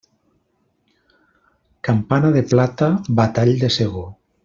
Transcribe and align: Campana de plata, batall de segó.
Campana 1.89 2.35
de 2.39 2.43
plata, 2.55 2.91
batall 3.23 3.55
de 3.65 3.75
segó. 3.81 4.09